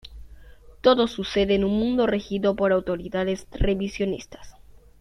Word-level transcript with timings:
Todo 0.81 1.07
sucede 1.07 1.53
en 1.53 1.63
un 1.63 1.77
mundo 1.77 2.07
regido 2.07 2.55
por 2.55 2.71
autoridades 2.71 3.45
revisionistas. 3.51 4.55